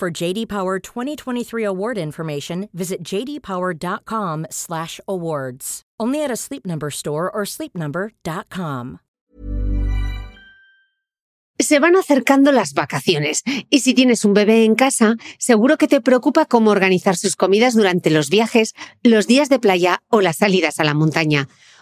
[0.00, 5.82] For JD Power 2023 award information, visit jdpower.com/awards.
[6.00, 9.00] Only at a Sleep Number store or sleepnumber.com.
[11.58, 16.00] Se van acercando las vacaciones y si tienes un bebé en casa, seguro que te
[16.00, 18.72] preocupa cómo organizar sus comidas durante los viajes,
[19.02, 21.46] los días de playa o las salidas a la montaña.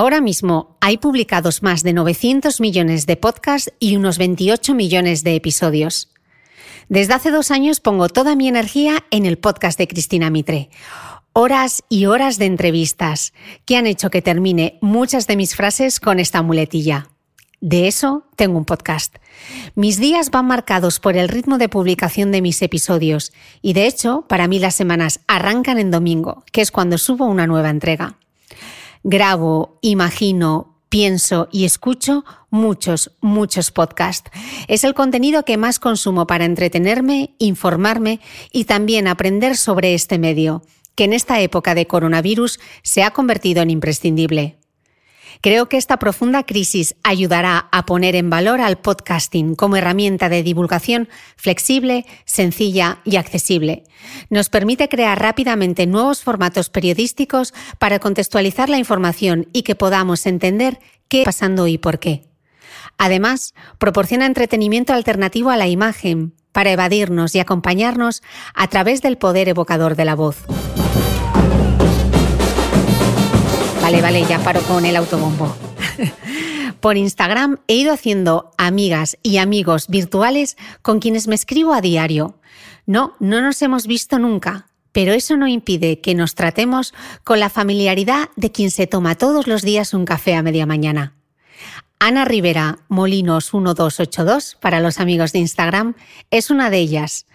[0.00, 5.34] Ahora mismo hay publicados más de 900 millones de podcasts y unos 28 millones de
[5.34, 6.08] episodios.
[6.88, 10.70] Desde hace dos años pongo toda mi energía en el podcast de Cristina Mitre.
[11.34, 13.34] Horas y horas de entrevistas
[13.66, 17.10] que han hecho que termine muchas de mis frases con esta muletilla.
[17.60, 19.16] De eso tengo un podcast.
[19.74, 24.24] Mis días van marcados por el ritmo de publicación de mis episodios y de hecho
[24.30, 28.16] para mí las semanas arrancan en domingo, que es cuando subo una nueva entrega
[29.02, 34.30] grabo, imagino, pienso y escucho muchos, muchos podcasts.
[34.68, 38.20] Es el contenido que más consumo para entretenerme, informarme
[38.52, 40.62] y también aprender sobre este medio,
[40.94, 44.59] que en esta época de coronavirus se ha convertido en imprescindible.
[45.40, 50.42] Creo que esta profunda crisis ayudará a poner en valor al podcasting como herramienta de
[50.42, 53.84] divulgación flexible, sencilla y accesible.
[54.28, 60.78] Nos permite crear rápidamente nuevos formatos periodísticos para contextualizar la información y que podamos entender
[61.08, 62.24] qué está pasando y por qué.
[62.98, 68.22] Además, proporciona entretenimiento alternativo a la imagen para evadirnos y acompañarnos
[68.54, 70.44] a través del poder evocador de la voz.
[73.90, 75.52] Vale, vale, ya paro con el autobombo.
[76.80, 82.38] Por Instagram he ido haciendo amigas y amigos virtuales con quienes me escribo a diario.
[82.86, 87.50] No, no nos hemos visto nunca, pero eso no impide que nos tratemos con la
[87.50, 91.19] familiaridad de quien se toma todos los días un café a media mañana.
[92.02, 95.96] Ana Rivera Molinos 1282 para los amigos de Instagram
[96.30, 97.26] es una de ellas.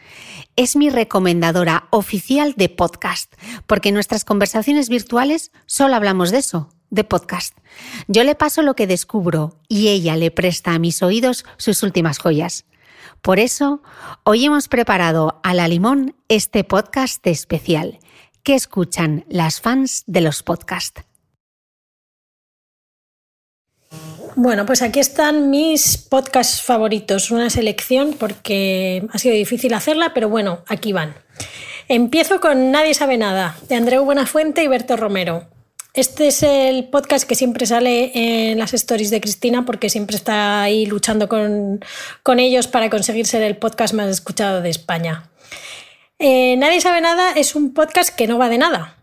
[0.56, 3.32] Es mi recomendadora oficial de podcast,
[3.68, 7.56] porque en nuestras conversaciones virtuales solo hablamos de eso, de podcast.
[8.08, 12.18] Yo le paso lo que descubro y ella le presta a mis oídos sus últimas
[12.18, 12.66] joyas.
[13.22, 13.84] Por eso,
[14.24, 18.00] hoy hemos preparado a la limón este podcast especial
[18.42, 21.04] que escuchan las fans de los podcasts.
[24.38, 30.28] Bueno, pues aquí están mis podcasts favoritos, una selección porque ha sido difícil hacerla, pero
[30.28, 31.16] bueno, aquí van.
[31.88, 35.48] Empiezo con Nadie sabe nada, de Andreu Buenafuente y Berto Romero.
[35.94, 38.12] Este es el podcast que siempre sale
[38.52, 41.80] en las stories de Cristina porque siempre está ahí luchando con,
[42.38, 45.30] ellos para conseguir ser el podcast más escuchado de España.
[46.20, 48.95] Eh, Nadie sabe nada es un podcast que no va de nada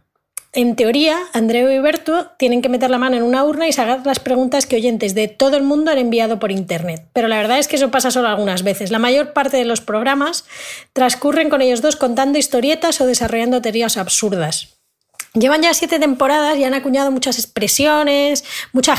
[0.55, 4.05] En teoría, Andreu y Berto tienen que meter la mano en una urna y sacar
[4.05, 7.07] las preguntas que oyentes de todo el mundo han enviado por Internet.
[7.15, 8.91] Pero la verdad es que eso pasa solo algunas veces.
[8.91, 10.45] La mayor parte de los programas
[10.93, 14.77] transcurren con ellos dos contando historietas o desarrollando teorías absurdas.
[15.33, 18.45] Llevan ya siete temporadas y han acuñado muchas expresiones,
[18.75, 18.95] mucha,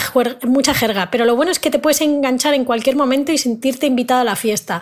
[0.74, 4.22] jerga, pero lo bueno es que te puedes enganchar en cualquier momento y sentirte invitado
[4.22, 4.82] a la fiesta.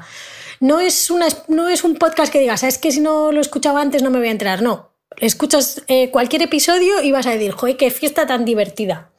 [0.62, 3.81] No es, una, no es un podcast que digas, es que si no lo escuchaba
[3.81, 4.62] antes no me voy a enterar.
[4.62, 9.12] No, escuchas eh, cualquier episodio y vas a decir, joder, qué fiesta tan divertida.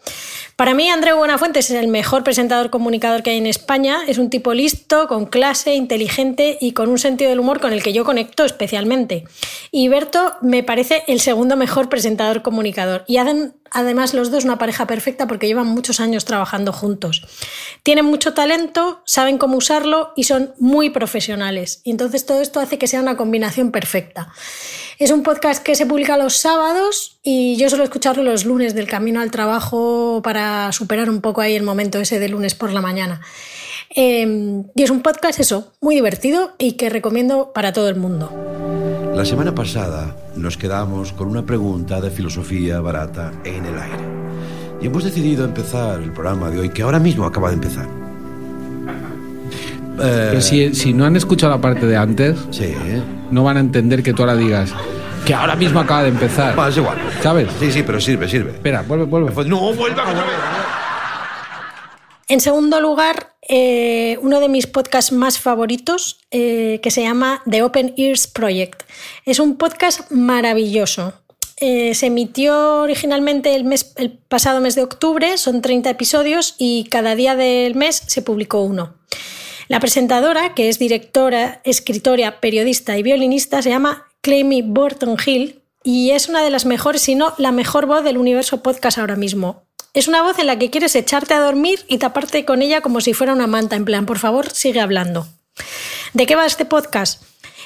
[0.57, 4.01] Para mí, Andreu Buenafuentes es el mejor presentador comunicador que hay en España.
[4.07, 7.83] Es un tipo listo, con clase, inteligente y con un sentido del humor con el
[7.83, 9.25] que yo conecto especialmente.
[9.71, 13.05] Y Berto me parece el segundo mejor presentador comunicador.
[13.09, 17.27] Y hacen además los dos una pareja perfecta porque llevan muchos años trabajando juntos.
[17.83, 21.81] Tienen mucho talento, saben cómo usarlo y son muy profesionales.
[21.83, 24.33] Y entonces todo esto hace que sea una combinación perfecta.
[25.03, 28.87] Es un podcast que se publica los sábados y yo suelo escucharlo los lunes del
[28.87, 32.81] camino al trabajo para superar un poco ahí el momento ese de lunes por la
[32.81, 33.21] mañana.
[33.91, 38.31] Em, y es un podcast eso, muy divertido y que recomiendo para todo el mundo.
[39.13, 44.05] La semana pasada nos quedamos con una pregunta de filosofía barata en el aire.
[44.81, 48.02] Y hemos decidido empezar el programa de hoy, que ahora mismo acaba de empezar.
[49.97, 52.75] Pero si, si no han escuchado la parte de antes, Sí,
[53.31, 54.73] no van a entender que tú ahora digas
[55.25, 56.55] que ahora mismo acaba de empezar.
[56.55, 56.99] Bueno, es igual.
[57.23, 57.49] ¿Sabes?
[57.61, 58.51] Sí, sí, pero sirve, sirve.
[58.53, 59.45] Espera, vuelve, vuelve.
[59.45, 60.33] No, vuelva otra vez.
[62.29, 67.63] En segundo lugar, eh, uno de mis podcasts más favoritos, eh, que se llama The
[67.63, 68.83] Open Ears Project.
[69.25, 71.15] Es un podcast maravilloso.
[71.59, 76.89] Eh, se emitió originalmente el, mes, el pasado mes de octubre, son 30 episodios y
[76.91, 78.95] cada día del mes se publicó uno.
[79.73, 86.11] La presentadora, que es directora, escritora, periodista y violinista, se llama Clemmy Burton Hill y
[86.11, 89.63] es una de las mejores, si no la mejor voz del universo podcast ahora mismo.
[89.95, 93.01] Es una voz en la que quieres echarte a dormir y taparte con ella como
[93.01, 95.27] si fuera una manta, en plan, por favor, sigue hablando.
[96.13, 97.23] ¿De qué va este podcast?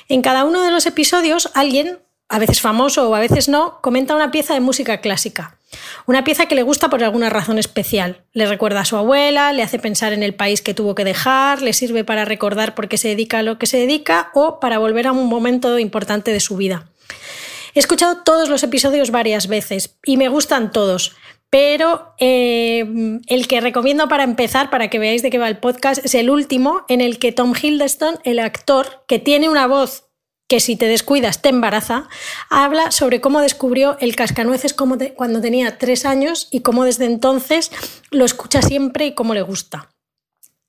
[0.08, 1.98] En cada uno de los episodios, alguien,
[2.28, 5.55] a veces famoso o a veces no, comenta una pieza de música clásica.
[6.06, 8.22] Una pieza que le gusta por alguna razón especial.
[8.32, 11.62] Le recuerda a su abuela, le hace pensar en el país que tuvo que dejar,
[11.62, 14.78] le sirve para recordar por qué se dedica a lo que se dedica o para
[14.78, 16.88] volver a un momento importante de su vida.
[17.74, 21.14] He escuchado todos los episodios varias veces y me gustan todos,
[21.50, 26.04] pero eh, el que recomiendo para empezar, para que veáis de qué va el podcast,
[26.04, 30.05] es el último en el que Tom Hiddleston, el actor, que tiene una voz
[30.48, 32.08] que si te descuidas te embaraza,
[32.50, 37.70] habla sobre cómo descubrió el cascanueces cuando tenía tres años y cómo desde entonces
[38.10, 39.88] lo escucha siempre y cómo le gusta.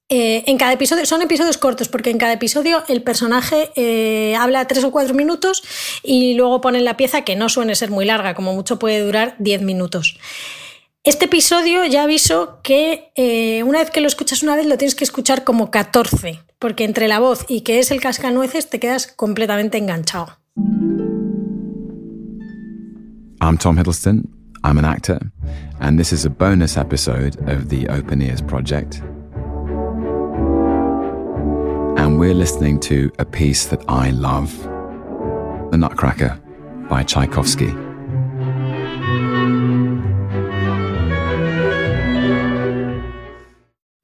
[0.09, 4.65] Eh, en cada episodio, son episodios cortos porque en cada episodio el personaje eh, habla
[4.65, 5.63] tres o cuatro minutos
[6.01, 9.35] y luego ponen la pieza que no suele ser muy larga, como mucho puede durar
[9.39, 10.18] 10 minutos.
[11.07, 14.94] Este episodio ya aviso que eh, una vez que lo escuchas una vez lo tienes
[14.94, 19.07] que escuchar como 14, porque entre la voz y que es el cascanueces te quedas
[19.07, 20.38] completamente enganchado.
[23.39, 24.27] I'm Tom Hiddleston.
[24.65, 25.31] I'm an actor,
[25.80, 29.01] and this is a bonus episode of the Open Ears Project.
[31.95, 34.51] And we're listening to a piece that I love
[35.71, 36.38] The Nutcracker
[36.89, 37.86] by Tchaikovsky.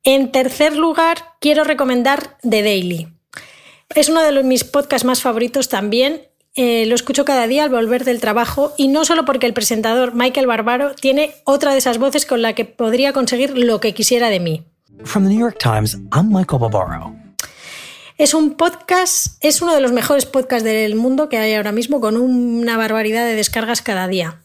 [0.03, 3.07] En tercer lugar, quiero recomendar The Daily.
[3.95, 6.23] Es uno de los- mis podcasts más favoritos también.
[6.55, 10.13] Eh, lo escucho cada día al volver del trabajo y no solo porque el presentador
[10.13, 14.29] Michael Barbaro tiene otra de esas voces con la que podría conseguir lo que quisiera
[14.29, 14.63] de mí.
[15.03, 17.15] From the New York Times, I'm Michael Barbaro.
[18.19, 21.99] Es un podcast, es uno de los mejores podcasts del mundo que hay ahora mismo,
[21.99, 24.42] con una barbaridad de descargas cada día.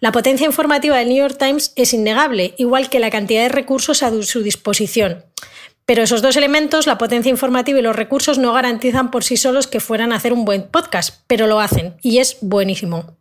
[0.00, 4.02] La potencia informativa del New York Times es innegable, igual que la cantidad de recursos
[4.02, 5.24] a su disposición.
[5.86, 9.66] Pero esos dos elementos, la potencia informativa y los recursos, no garantizan por sí solos
[9.66, 13.16] que fueran a hacer un buen podcast, pero lo hacen y es buenísimo.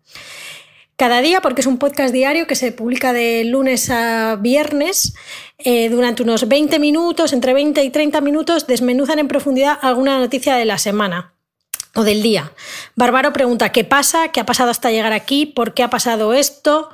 [0.98, 5.14] Cada día, porque es un podcast diario que se publica de lunes a viernes,
[5.60, 10.56] eh, durante unos 20 minutos, entre 20 y 30 minutos, desmenuzan en profundidad alguna noticia
[10.56, 11.37] de la semana
[11.98, 12.52] o del día.
[12.96, 16.90] Bárbaro pregunta qué pasa, qué ha pasado hasta llegar aquí, por qué ha pasado esto,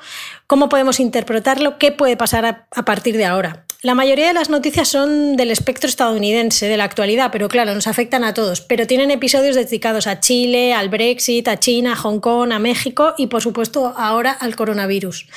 [0.47, 3.65] cómo podemos interpretarlo, qué puede pasar a, a partir de ahora.
[3.81, 7.87] La mayoría de las noticias son del espectro estadounidense, de la actualidad, pero claro, nos
[7.87, 8.61] afectan a todos.
[8.61, 13.13] Pero tienen episodios dedicados a Chile, al Brexit, a China, a Hong Kong, a México
[13.17, 15.27] y, por supuesto, ahora al coronavirus.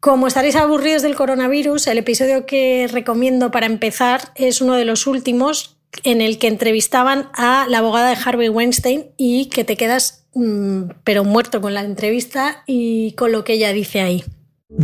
[0.00, 5.06] Como estaréis aburridos del coronavirus, el episodio que recomiendo para empezar es uno de los
[5.06, 10.26] últimos en el que entrevistaban a la abogada de Harvey Weinstein y que te quedas
[10.34, 14.24] mm, pero muerto con la entrevista y con lo que ella dice ahí.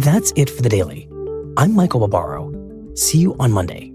[0.02, 1.08] That's it for the daily.
[1.56, 2.52] I'm Michael Barbaro.
[2.94, 3.94] See you on Monday.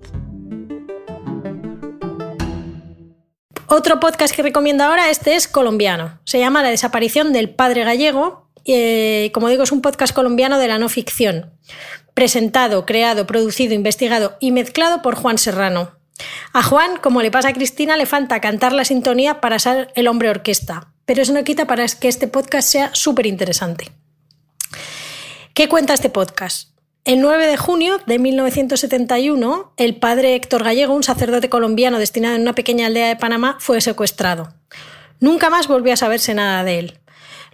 [3.68, 6.20] Otro podcast que recomiendo ahora, este es colombiano.
[6.26, 8.48] Se llama La desaparición del padre gallego.
[8.66, 11.52] Eh, como digo, es un podcast colombiano de la no ficción.
[12.14, 16.03] Presentado, creado, producido, investigado y mezclado por Juan Serrano.
[16.54, 20.08] A Juan, como le pasa a Cristina, le falta cantar la sintonía para ser el
[20.08, 20.88] hombre orquesta.
[21.06, 23.92] Pero eso no quita para que este podcast sea súper interesante.
[25.54, 26.70] ¿Qué cuenta este podcast?
[27.06, 32.44] El 9 de junio de 1971, el padre Héctor Gallego, un sacerdote colombiano destinado en
[32.44, 34.54] una pequeña aldea de Panamá, fue secuestrado.
[35.20, 37.00] Nunca más volvió a saberse nada de él.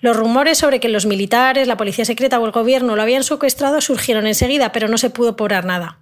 [0.02, 3.82] Los rumores sobre que los militares, la policía secreta o el gobierno lo habían secuestrado
[3.82, 6.00] surgieron enseguida, pero no se pudo probar nada.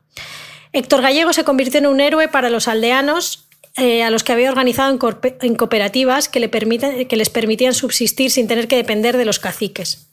[0.73, 3.47] Héctor Gallego se convirtió en un héroe para los aldeanos
[3.79, 8.47] eh, a los que había organizado en, cooperativas que, le que les permitían subsistir sin
[8.47, 10.07] tener que depender de los caciques.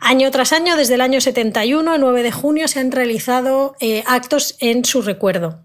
[0.00, 4.02] Año tras año, desde el año 71, el 9 de junio, se han realizado eh,
[4.06, 5.60] actos en su recuerdo.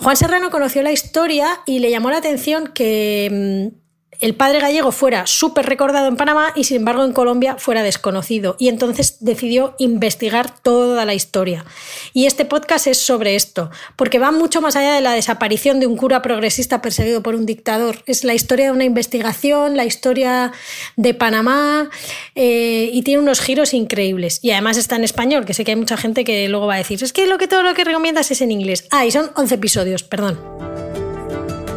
[0.00, 3.81] Juan Serrano conoció la historia y le llamó la atención que mm,
[4.22, 8.54] el padre gallego fuera súper recordado en Panamá y sin embargo en Colombia fuera desconocido.
[8.58, 11.64] Y entonces decidió investigar toda la historia.
[12.12, 15.88] Y este podcast es sobre esto, porque va mucho más allá de la desaparición de
[15.88, 18.04] un cura progresista perseguido por un dictador.
[18.06, 20.52] Es la historia de una investigación, la historia
[20.96, 21.90] de Panamá
[22.36, 24.38] eh, y tiene unos giros increíbles.
[24.40, 26.78] Y además está en español, que sé que hay mucha gente que luego va a
[26.78, 28.86] decir, es que, lo que todo lo que recomiendas es en inglés.
[28.92, 30.91] Ah, y son 11 episodios, perdón.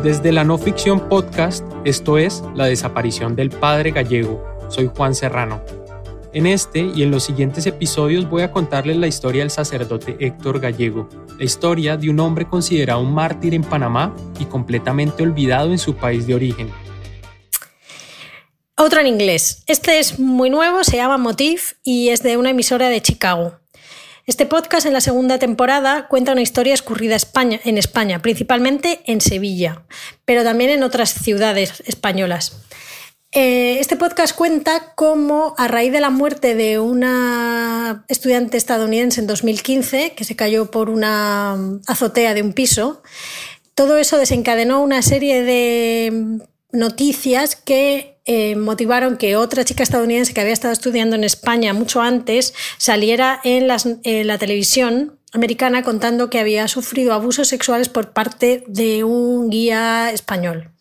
[0.05, 4.39] Desde la no ficción podcast, esto es La desaparición del padre gallego.
[4.69, 5.63] Soy Juan Serrano.
[6.31, 10.59] En este y en los siguientes episodios voy a contarles la historia del sacerdote Héctor
[10.59, 11.09] Gallego,
[11.39, 15.95] la historia de un hombre considerado un mártir en Panamá y completamente olvidado en su
[15.95, 16.69] país de origen.
[18.77, 19.63] Otro en inglés.
[19.65, 23.59] Este es muy nuevo, se llama Motif y es de una emisora de Chicago.
[24.27, 27.15] Este podcast en la segunda temporada cuenta una historia escurrida
[27.63, 29.83] en España, principalmente en Sevilla,
[30.25, 32.57] pero también en otras ciudades españolas.
[33.31, 39.27] Eh, este podcast cuenta cómo a raíz de la muerte de una estudiante estadounidense en
[39.27, 41.55] 2015, que se cayó por una
[41.85, 43.03] azotea de un piso,
[43.75, 46.39] todo eso desencadenó una serie de
[46.71, 52.01] noticias que eh, motivaron que otra chica estadounidense que había estado estudiando en España mucho
[52.01, 59.03] antes saliera en, la televisión americana contando que había sufrido abusos sexuales por parte de
[59.03, 60.71] un guía español.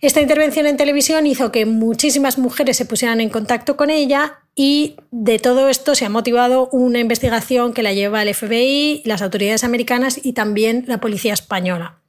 [0.00, 4.96] Esta intervención en televisión hizo que muchísimas mujeres se pusieran en contacto con ella y
[5.12, 9.62] de todo esto se ha motivado una investigación que la lleva el FBI, las autoridades
[9.62, 11.99] americanas y también la policía española.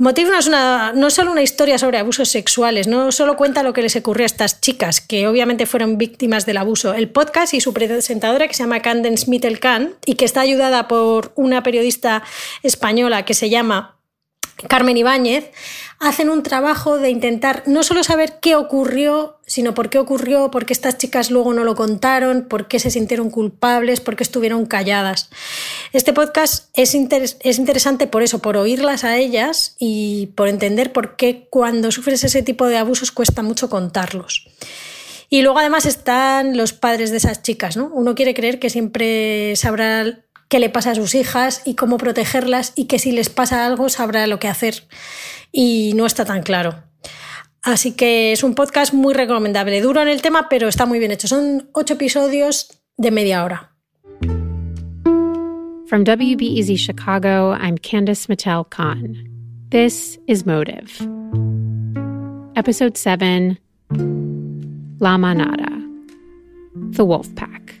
[0.00, 3.72] Motif no es una, no solo una historia sobre abusos sexuales, no solo cuenta lo
[3.72, 6.94] que les ocurrió a estas chicas, que obviamente fueron víctimas del abuso.
[6.94, 11.32] El podcast y su presentadora, que se llama Candence Mittelkan, y que está ayudada por
[11.34, 12.22] una periodista
[12.62, 13.97] española que se llama
[14.66, 15.50] Carmen Ibáñez,
[16.00, 20.66] hacen un trabajo de intentar no solo saber qué ocurrió, sino por qué ocurrió, por
[20.66, 24.66] qué estas chicas luego no lo contaron, por qué se sintieron culpables, por qué estuvieron
[24.66, 25.30] calladas.
[25.92, 26.94] Este podcast es,
[27.40, 32.24] es interesante por eso, por oírlas a ellas y por entender por qué cuando sufres
[32.24, 34.48] ese tipo de abusos cuesta mucho contarlos.
[35.30, 37.90] Y luego además están los padres de esas chicas, ¿no?
[37.92, 42.72] Uno quiere creer que siempre sabrá qué le pasa a sus hijas y cómo protegerlas
[42.74, 44.84] y que si les pasa algo sabrá lo que hacer
[45.52, 46.82] y no está tan claro.
[47.62, 51.10] Así que es un podcast muy recomendable, duro en el tema, pero está muy bien
[51.10, 51.28] hecho.
[51.28, 53.74] Son ocho episodios de media hora.
[55.88, 59.16] From WBEZ Chicago, I'm Candice Mattel Khan.
[59.70, 60.90] This is Motive.
[62.56, 63.58] Episode 7
[65.00, 65.70] La Manada,
[66.92, 67.80] The Wolf Pack.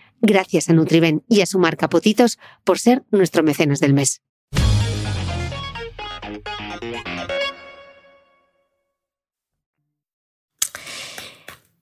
[0.21, 4.21] Gracias a Nutriben y a su marca Potitos por ser nuestro mecenas del mes.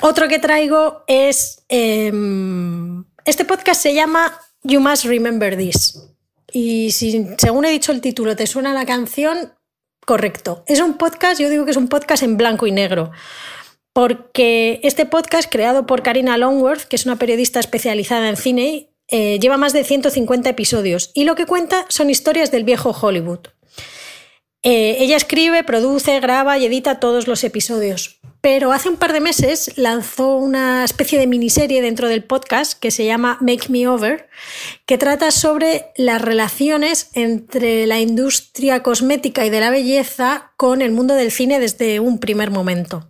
[0.02, 1.64] Otro que traigo es.
[1.70, 2.12] eh,
[3.26, 6.02] este podcast se llama You Must Remember This.
[6.52, 9.54] Y si, según he dicho el título, te suena la canción,
[10.06, 10.64] correcto.
[10.66, 13.12] Es un podcast, yo digo que es un podcast en blanco y negro.
[14.00, 19.40] Porque este podcast, creado por Karina Longworth, que es una periodista especializada en cine, eh,
[19.42, 21.12] lleva más de 150 episodios.
[21.14, 23.50] Y lo que cuenta son historias del viejo Hollywood.
[24.64, 28.22] Eh, ella escribe, produce, graba y edita todos los episodios.
[28.40, 32.92] Pero hace un par de meses lanzó una especie de miniserie dentro del podcast que
[32.92, 34.30] se llama Make Me Over,
[34.86, 40.92] que trata sobre las relaciones entre la industria cosmética y de la belleza con el
[40.92, 43.10] mundo del cine desde un primer momento.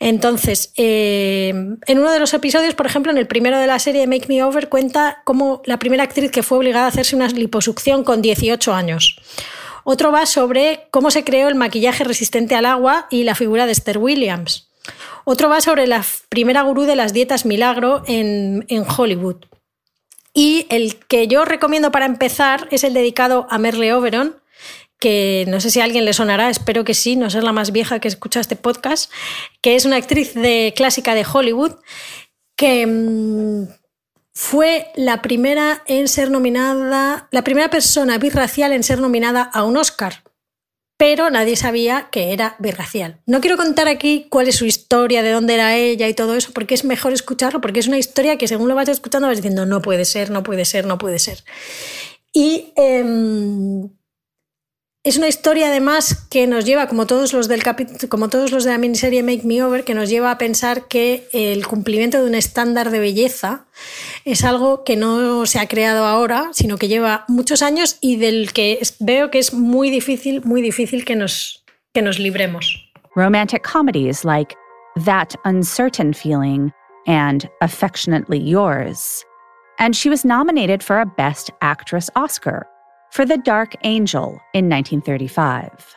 [0.00, 4.06] Entonces, eh, en uno de los episodios, por ejemplo, en el primero de la serie
[4.06, 8.04] Make Me Over, cuenta cómo la primera actriz que fue obligada a hacerse una liposucción
[8.04, 9.16] con 18 años.
[9.82, 13.72] Otro va sobre cómo se creó el maquillaje resistente al agua y la figura de
[13.72, 14.68] Esther Williams.
[15.24, 19.46] Otro va sobre la primera gurú de las dietas milagro en, en Hollywood.
[20.32, 24.36] Y el que yo recomiendo para empezar es el dedicado a Merle Oberon,
[24.98, 27.72] que no sé si a alguien le sonará, espero que sí, no ser la más
[27.72, 29.10] vieja que escucha este podcast,
[29.60, 31.76] que es una actriz de, clásica de Hollywood,
[32.56, 33.68] que mmm,
[34.32, 39.76] fue la primera en ser nominada, la primera persona birracial en ser nominada a un
[39.76, 40.24] Oscar,
[40.96, 43.20] pero nadie sabía que era birracial.
[43.24, 46.50] No quiero contar aquí cuál es su historia, de dónde era ella y todo eso,
[46.52, 49.64] porque es mejor escucharlo, porque es una historia que según lo vas escuchando vas diciendo,
[49.64, 51.44] no puede ser, no puede ser, no puede ser.
[52.32, 53.04] Y eh,
[55.04, 57.62] es una historia además que nos lleva, como todos los del
[58.08, 61.28] como todos los de la miniserie Make Me Over, que nos lleva a pensar que
[61.32, 63.66] el cumplimiento de un estándar de belleza
[64.24, 68.52] es algo que no se ha creado ahora, sino que lleva muchos años y del
[68.52, 72.92] que veo que es muy difícil, muy difícil que nos, que nos libremos.
[73.14, 74.54] Romantic comedies like
[75.04, 76.72] That Uncertain Feeling
[77.06, 79.24] and Affectionately Yours.
[79.78, 82.66] And she was nominated for a Best Actress Oscar
[83.10, 85.96] for The Dark Angel in 1935.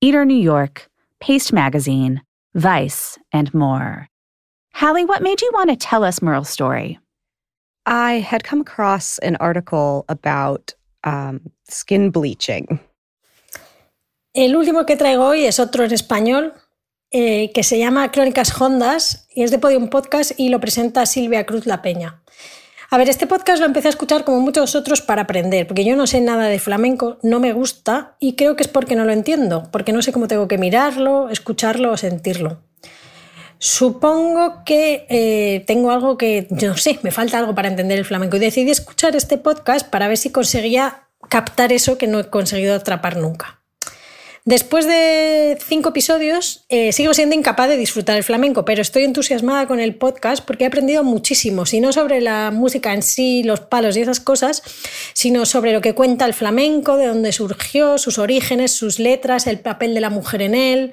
[0.00, 0.88] Eater New York,
[1.20, 2.22] Paste Magazine,
[2.54, 4.08] Vice, and more.
[4.74, 6.98] Hallie, what made you want to tell us Merle's story?
[7.86, 10.74] I had come across an article about
[11.04, 12.80] um, skin bleaching.
[14.34, 16.52] El último que traigo hoy es otro en español
[17.12, 21.46] eh, que se llama Crónicas Hondas y es de Podium Podcast y lo presenta Silvia
[21.46, 22.20] Cruz La Peña.
[22.94, 25.96] A ver, este podcast lo empecé a escuchar como muchos otros para aprender, porque yo
[25.96, 29.10] no sé nada de flamenco, no me gusta y creo que es porque no lo
[29.10, 32.62] entiendo, porque no sé cómo tengo que mirarlo, escucharlo o sentirlo.
[33.58, 38.36] Supongo que eh, tengo algo que, no sé, me falta algo para entender el flamenco
[38.36, 42.76] y decidí escuchar este podcast para ver si conseguía captar eso que no he conseguido
[42.76, 43.63] atrapar nunca.
[44.46, 49.66] Después de cinco episodios, eh, sigo siendo incapaz de disfrutar el flamenco, pero estoy entusiasmada
[49.66, 53.60] con el podcast porque he aprendido muchísimo, si no sobre la música en sí, los
[53.60, 54.62] palos y esas cosas,
[55.14, 59.60] sino sobre lo que cuenta el flamenco, de dónde surgió, sus orígenes, sus letras, el
[59.60, 60.92] papel de la mujer en él.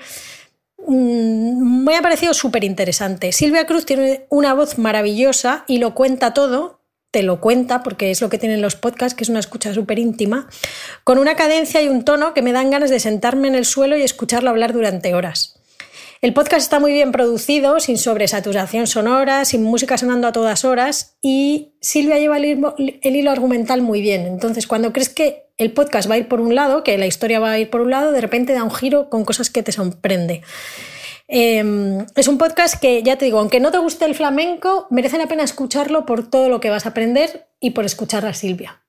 [0.87, 3.33] Mm, me ha parecido súper interesante.
[3.33, 6.80] Silvia Cruz tiene una voz maravillosa y lo cuenta todo
[7.11, 9.99] te lo cuenta, porque es lo que tienen los podcasts, que es una escucha súper
[9.99, 10.47] íntima,
[11.03, 13.97] con una cadencia y un tono que me dan ganas de sentarme en el suelo
[13.97, 15.57] y escucharlo hablar durante horas.
[16.21, 21.17] El podcast está muy bien producido, sin sobresaturación sonora, sin música sonando a todas horas
[21.19, 24.27] y Silvia lleva el hilo, argumental muy bien.
[24.27, 27.39] Entonces, cuando crees que el podcast va a ir por un lado, que la historia
[27.39, 29.71] va a ir por un lado, de repente da un giro con cosas que te
[29.71, 30.43] sorprende.
[31.33, 35.17] Em, es un podcast que, ya te digo, aunque no te guste el flamenco, merece
[35.17, 38.83] la pena escucharlo por todo lo que vas a aprender y por escuchar a Silvia.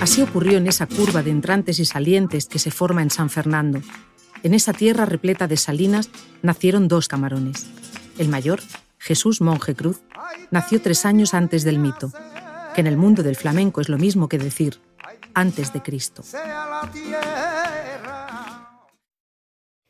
[0.00, 3.80] Así ocurrió en esa curva de entrantes y salientes que se forma en San Fernando.
[4.44, 6.10] En esa tierra repleta de salinas
[6.42, 7.66] nacieron dos camarones.
[8.18, 8.60] El mayor,
[9.04, 10.02] Jesús Monje Cruz,
[10.50, 12.10] nació tres años antes del mito,
[12.74, 14.80] que en el mundo del flamenco es lo mismo que decir
[15.34, 16.24] antes de Cristo.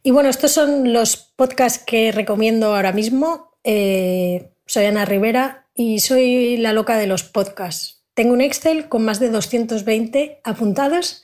[0.03, 3.57] Y bueno, estos son los podcasts que recomiendo ahora mismo.
[3.63, 8.05] Eh, soy Ana Rivera y soy la loca de los podcasts.
[8.15, 11.23] Tengo un Excel con más de 220 apuntados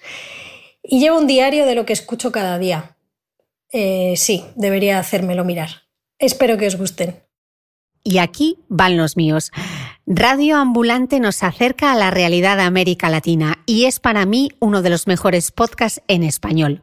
[0.84, 2.96] y llevo un diario de lo que escucho cada día.
[3.72, 5.70] Eh, sí, debería hacérmelo mirar.
[6.20, 7.29] Espero que os gusten.
[8.02, 9.52] Y aquí van los míos.
[10.06, 14.82] Radio Ambulante nos acerca a la realidad de América Latina y es para mí uno
[14.82, 16.82] de los mejores podcasts en español.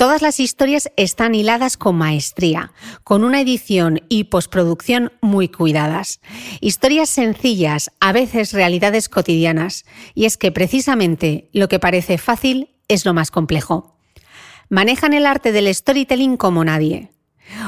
[0.00, 2.72] Todas las historias están hiladas con maestría,
[3.04, 6.20] con una edición y postproducción muy cuidadas.
[6.62, 9.84] Historias sencillas, a veces realidades cotidianas.
[10.14, 13.98] Y es que precisamente lo que parece fácil es lo más complejo.
[14.70, 17.10] Manejan el arte del storytelling como nadie.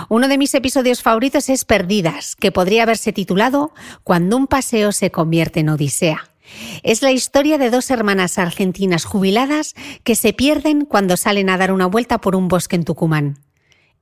[0.09, 3.73] Uno de mis episodios favoritos es Perdidas, que podría haberse titulado
[4.05, 6.29] Cuando un paseo se convierte en Odisea.
[6.83, 11.73] Es la historia de dos hermanas argentinas jubiladas que se pierden cuando salen a dar
[11.73, 13.39] una vuelta por un bosque en Tucumán.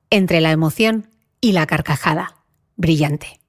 [0.09, 1.07] Entre la emoción
[1.39, 2.35] y la carcajada.
[2.75, 3.39] Brillante.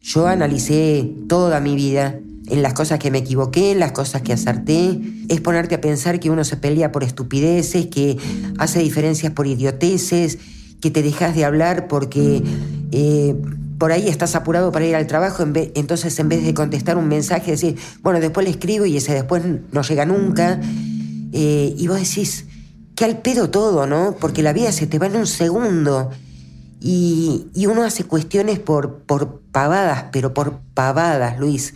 [0.00, 4.34] Yo analicé toda mi vida en las cosas que me equivoqué, en las cosas que
[4.34, 5.00] acerté.
[5.28, 8.18] Es ponerte a pensar que uno se pelea por estupideces, que
[8.58, 10.38] hace diferencias por idioteces,
[10.84, 12.42] que te dejas de hablar porque
[12.92, 13.34] eh,
[13.78, 15.42] por ahí estás apurado para ir al trabajo,
[15.74, 19.42] entonces en vez de contestar un mensaje, decir, bueno, después le escribo y ese después
[19.72, 20.60] no llega nunca.
[21.32, 22.44] Eh, y vos decís,
[22.94, 24.14] que al pedo todo, ¿no?
[24.20, 26.10] Porque la vida se te va en un segundo.
[26.82, 31.72] Y, uno hace cuestiones por, por pavadas, pero por pavadas, Luis.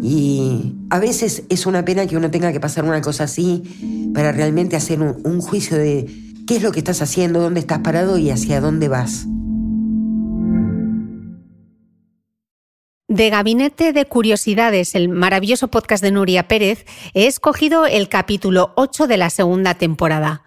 [0.00, 4.32] Y a veces es una pena que uno tenga que pasar una cosa así para
[4.32, 8.28] realmente hacer un juicio de qué es lo que estás haciendo, dónde estás parado y
[8.28, 9.24] hacia dónde vas.
[13.06, 19.06] De Gabinete de Curiosidades, el maravilloso podcast de Nuria Pérez, he escogido el capítulo 8
[19.06, 20.42] de la segunda temporada.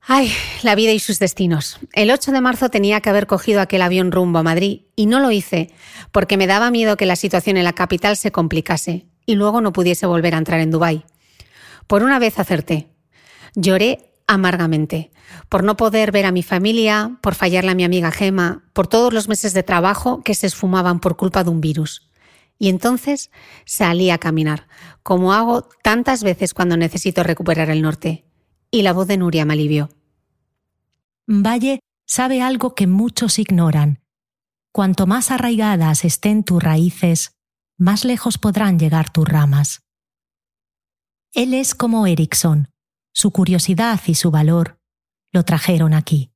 [0.00, 0.32] Ay,
[0.62, 1.78] la vida y sus destinos.
[1.92, 5.20] El 8 de marzo tenía que haber cogido aquel avión rumbo a Madrid y no
[5.20, 5.74] lo hice
[6.10, 9.74] porque me daba miedo que la situación en la capital se complicase y luego no
[9.74, 11.04] pudiese volver a entrar en Dubái.
[11.86, 12.88] Por una vez acerté.
[13.54, 15.10] Lloré amargamente,
[15.48, 19.12] por no poder ver a mi familia, por fallarle a mi amiga Gema, por todos
[19.12, 22.10] los meses de trabajo que se esfumaban por culpa de un virus.
[22.58, 23.30] Y entonces
[23.64, 24.66] salí a caminar,
[25.02, 28.24] como hago tantas veces cuando necesito recuperar el norte.
[28.70, 29.90] Y la voz de Nuria me alivió.
[31.26, 34.00] Valle sabe algo que muchos ignoran.
[34.72, 37.32] Cuanto más arraigadas estén tus raíces,
[37.78, 39.80] más lejos podrán llegar tus ramas.
[41.32, 42.68] Él es como Erickson,
[43.16, 44.78] su curiosidad y su valor
[45.32, 46.30] lo trajeron aquí.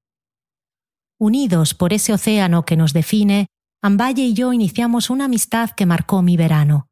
[1.18, 3.48] Unidos por ese océano que nos define,
[3.82, 6.88] Ambaye y yo iniciamos una amistad que marcó mi verano.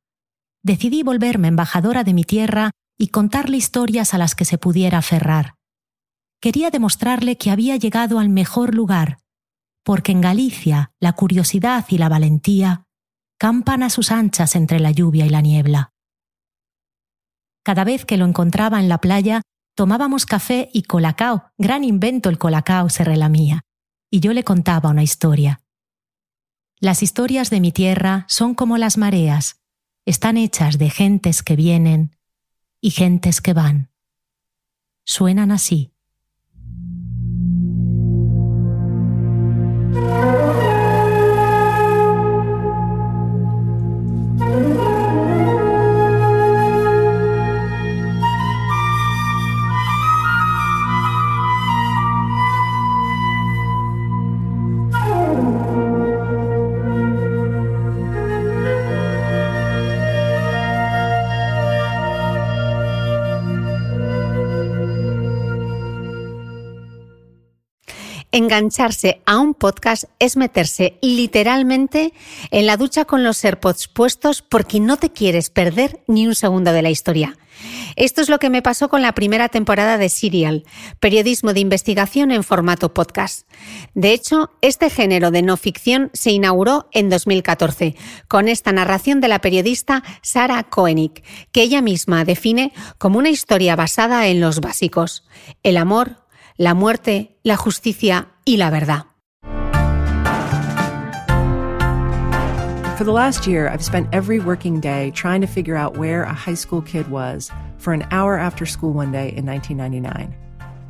[0.63, 5.55] Decidí volverme embajadora de mi tierra y contarle historias a las que se pudiera aferrar.
[6.41, 9.19] Quería demostrarle que había llegado al mejor lugar,
[9.85, 12.85] porque en Galicia la curiosidad y la valentía
[13.39, 15.91] campan a sus anchas entre la lluvia y la niebla.
[17.65, 19.43] Cada vez que lo encontraba en la playa,
[19.79, 23.65] tomábamos café y colacao, gran invento el colacao, se relamía,
[24.11, 25.61] y yo le contaba una historia.
[26.81, 29.61] Las historias de mi tierra son como las mareas,
[30.05, 32.17] están hechas de gentes que vienen
[32.81, 33.93] y gentes que van.
[35.05, 35.93] Suenan así.
[68.49, 72.15] Engancharse a un podcast es meterse literalmente
[72.51, 76.73] en la ducha con los AirPods puestos porque no te quieres perder ni un segundo
[76.73, 77.37] de la historia.
[77.97, 80.65] Esto es lo que me pasó con la primera temporada de Serial,
[80.99, 83.47] periodismo de investigación en formato podcast.
[83.93, 87.97] De hecho, este género de no ficción se inauguró en 2014
[88.29, 93.77] con esta narración de la periodista Sarah Koenig, que ella misma define como una historia
[93.77, 95.25] basada en los básicos,
[95.63, 99.05] el amor, la muerte, la justicia y la verdad.
[102.97, 106.33] For the last year, I've spent every working day trying to figure out where a
[106.33, 110.35] high school kid was for an hour after school one day in 1999.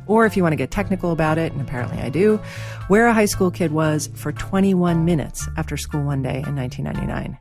[0.07, 2.37] Or if you want to get technical about it, and apparently I do,
[2.87, 7.37] where a high school kid was for 21 minutes after school one day in 1999.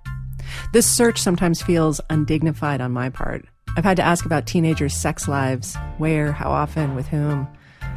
[0.72, 3.46] This search sometimes feels undignified on my part.
[3.76, 7.48] I've had to ask about teenagers' sex lives, where, how often, with whom,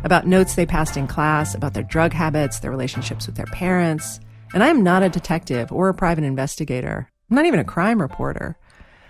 [0.03, 4.19] about notes they passed in class, about their drug habits, their relationships with their parents.
[4.53, 7.09] And I'm not a detective or a private investigator.
[7.29, 8.57] I'm not even a crime reporter.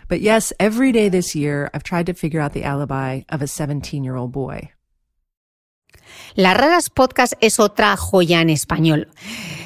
[0.08, 3.48] But yes, every day this year, I've tried to figure out the alibi of a
[3.48, 4.72] 17 year old boy.
[6.36, 9.08] Las Raras Podcast es otra joya en español.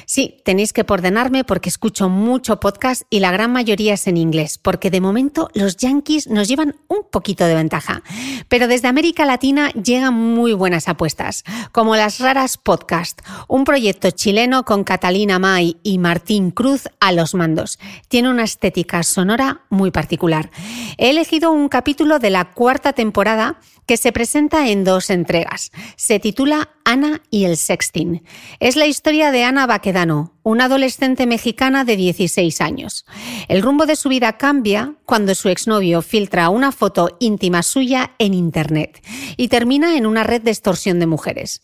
[0.08, 4.56] Sí, tenéis que ordenarme porque escucho mucho podcast y la gran mayoría es en inglés,
[4.56, 8.04] porque de momento los yankees nos llevan un poquito de ventaja.
[8.48, 11.42] Pero desde América Latina llegan muy buenas apuestas,
[11.72, 17.34] como las Raras Podcast, un proyecto chileno con Catalina May y Martín Cruz a los
[17.34, 17.80] mandos.
[18.06, 20.52] Tiene una estética sonora muy particular.
[20.98, 25.70] He elegido un capítulo de la cuarta temporada que se presenta en dos entregas.
[25.96, 28.22] Se titula Ana y el sexting.
[28.60, 33.06] Es la historia de Ana Baquedano, una adolescente mexicana de 16 años.
[33.48, 38.34] El rumbo de su vida cambia cuando su exnovio filtra una foto íntima suya en
[38.34, 39.02] Internet
[39.36, 41.62] y termina en una red de extorsión de mujeres.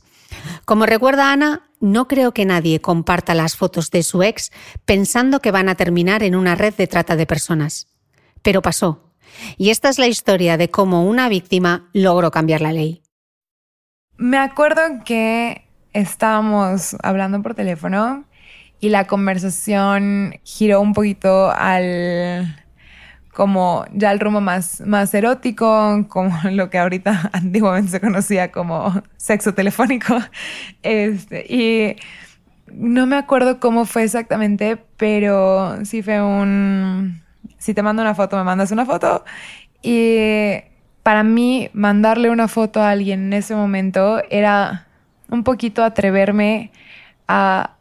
[0.65, 4.51] Como recuerda Ana, no creo que nadie comparta las fotos de su ex
[4.85, 7.89] pensando que van a terminar en una red de trata de personas.
[8.43, 9.12] Pero pasó
[9.57, 13.03] y esta es la historia de cómo una víctima logró cambiar la ley.
[14.17, 18.25] Me acuerdo que estábamos hablando por teléfono
[18.81, 22.63] y la conversación giró un poquito al
[23.33, 29.03] como ya el rumbo más, más erótico, como lo que ahorita antiguamente se conocía como
[29.17, 30.15] sexo telefónico.
[30.83, 31.97] Este, y
[32.73, 37.22] no me acuerdo cómo fue exactamente, pero sí fue un
[37.63, 39.25] si te mando una foto, me mandas una foto.
[39.83, 40.63] Y
[41.05, 44.89] para mí, mandarle una foto a alguien en ese momento era
[45.29, 46.73] un poquito atreverme
[47.29, 47.77] a,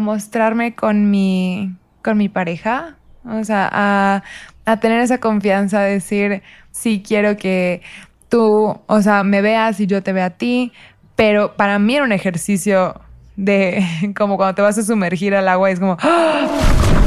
[0.00, 2.94] mostrarme con mi, con mi pareja.
[3.24, 4.22] O sea, a,
[4.66, 7.82] a tener esa confianza, de decir, sí quiero que
[8.28, 10.72] tú, o sea, me veas y yo te vea a ti.
[11.16, 13.00] Pero para mí era un ejercicio
[13.34, 13.84] de
[14.16, 15.96] como cuando te vas a sumergir al agua, es como...
[16.00, 17.03] ¡ah!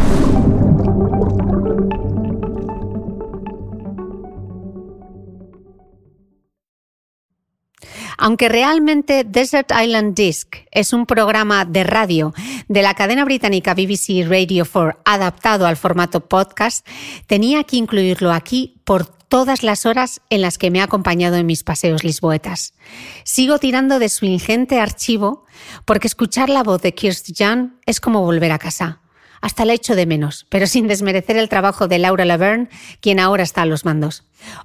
[8.18, 12.34] Aunque realmente Desert Island Disc es un programa de radio
[12.68, 16.88] de la cadena británica BBC Radio 4 adaptado al formato podcast,
[17.28, 21.46] tenía que incluirlo aquí por todas las horas en las que me ha acompañado en
[21.46, 22.74] mis paseos lisboetas.
[23.24, 25.46] Sigo tirando de su ingente archivo
[25.86, 29.02] porque escuchar la voz de Kirsty Jan es como volver a casa.
[29.42, 32.70] Hasta la echo de menos, pero sin desmerecer el trabajo de Laura Laverne,
[33.02, 34.24] quien ahora está a los mandos.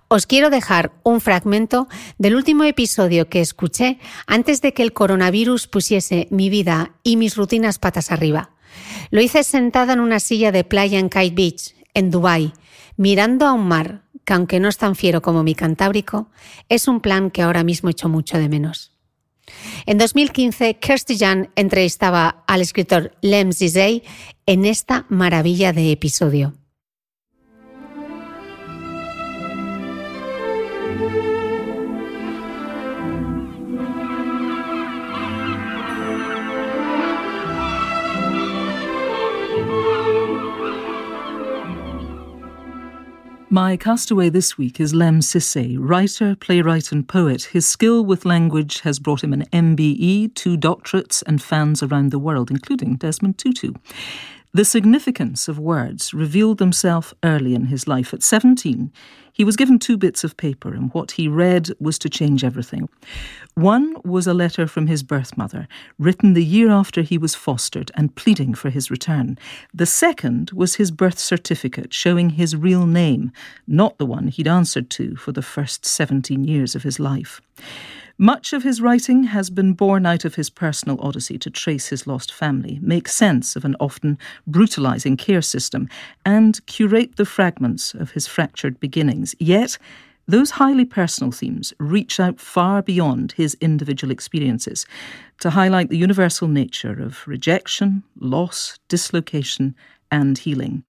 [0.09, 5.67] Os quiero dejar un fragmento del último episodio que escuché antes de que el coronavirus
[5.69, 8.51] pusiese mi vida y mis rutinas patas arriba.
[9.11, 12.53] Lo hice sentada en una silla de playa en Kite Beach, en Dubái,
[12.97, 16.31] mirando a un mar que aunque no es tan fiero como mi Cantábrico,
[16.69, 18.93] es un plan que ahora mismo echo mucho de menos.
[19.87, 24.05] En 2015, Kirsty Jan entrevistaba al escritor Lem Zizay
[24.47, 26.55] en esta maravilla de episodio.
[43.53, 47.43] My castaway this week is Lem Sisse, writer, playwright, and poet.
[47.53, 52.19] His skill with language has brought him an MBE, two doctorates, and fans around the
[52.19, 53.75] world, including Desmond Tutu.
[54.55, 58.13] The significance of words revealed themselves early in his life.
[58.13, 58.93] At 17,
[59.33, 62.91] he was given two bits of paper, and what he read was to change everything.
[63.55, 67.91] One was a letter from his birth mother, written the year after he was fostered
[67.95, 69.39] and pleading for his return.
[69.73, 73.33] The second was his birth certificate showing his real name,
[73.67, 77.41] not the one he'd answered to for the first 17 years of his life.
[78.19, 82.07] Much of his writing has been born out of his personal odyssey to trace his
[82.07, 85.89] lost family, make sense of an often brutalizing care system,
[86.25, 89.35] and curate the fragments of his fractured beginnings.
[89.39, 89.79] Yet,
[90.29, 94.87] those highly personal themes reach out far beyond his individual experiences
[95.41, 99.75] to highlight the universal nature of rejection, loss, dislocation,
[100.11, 100.85] and healing.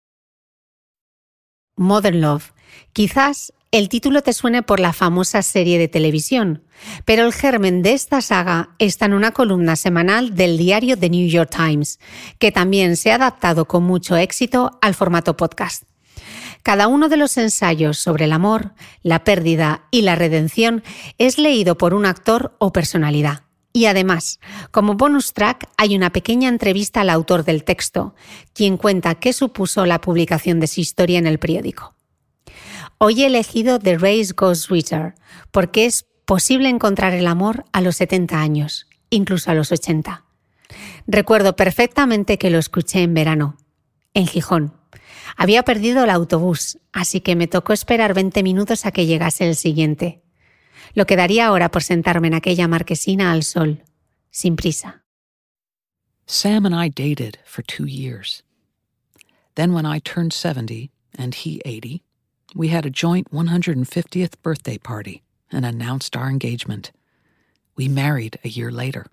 [1.77, 2.53] Modern Love.
[2.93, 6.61] Quizás el título te suene por la famosa serie de televisión,
[7.05, 11.27] pero el germen de esta saga está en una columna semanal del diario The New
[11.27, 11.99] York Times,
[12.37, 15.85] que también se ha adaptado con mucho éxito al formato podcast.
[16.61, 20.83] Cada uno de los ensayos sobre el amor, la pérdida y la redención
[21.17, 23.41] es leído por un actor o personalidad.
[23.73, 28.13] Y además, como bonus track hay una pequeña entrevista al autor del texto,
[28.53, 31.95] quien cuenta qué supuso la publicación de su historia en el periódico.
[33.05, 35.15] Hoy he elegido The Race Goes Sweeter
[35.51, 40.23] porque es posible encontrar el amor a los 70 años, incluso a los 80.
[41.05, 43.57] Recuerdo perfectamente que lo escuché en verano,
[44.13, 44.73] en Gijón.
[45.35, 49.57] Había perdido el autobús, así que me tocó esperar 20 minutos a que llegase el
[49.57, 50.21] siguiente.
[50.93, 53.83] Lo que daría ahora por sentarme en aquella marquesina al sol,
[54.31, 55.03] sin prisa.
[56.25, 58.45] Sam and I dated for two years.
[59.55, 62.01] Then, when I turned 70 and he 80,
[62.55, 66.91] we had a joint 150th birthday party and announced our engagement.
[67.75, 69.05] We married a year later.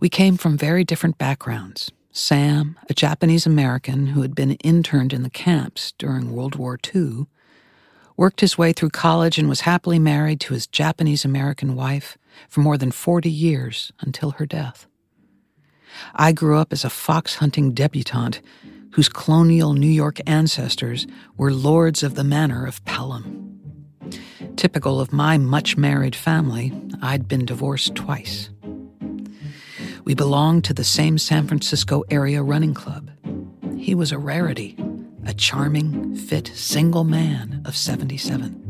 [0.00, 1.90] We came from very different backgrounds.
[2.12, 7.26] Sam, a Japanese American who had been interned in the camps during World War II,
[8.16, 12.16] worked his way through college and was happily married to his Japanese American wife
[12.48, 14.86] for more than 40 years until her death.
[16.14, 18.40] I grew up as a fox hunting debutante
[18.96, 21.06] whose colonial New York ancestors
[21.36, 23.60] were lords of the manor of Pelham.
[24.56, 28.48] Typical of my much married family, I'd been divorced twice.
[30.06, 33.10] We belonged to the same San Francisco area running club.
[33.76, 34.78] He was a rarity,
[35.26, 38.65] a charming, fit, single man of 77.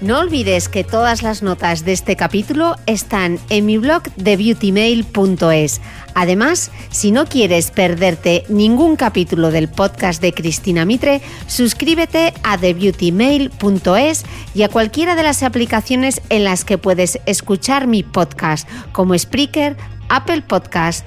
[0.00, 5.82] No olvides que todas las notas de este capítulo están en mi blog de beautymail.es.
[6.14, 14.24] Además, si no quieres perderte ningún capítulo del podcast de Cristina Mitre, suscríbete a thebeautymail.es
[14.54, 19.76] y a cualquiera de las aplicaciones en las que puedes escuchar mi podcast, como Spreaker,
[20.08, 21.06] Apple Podcast,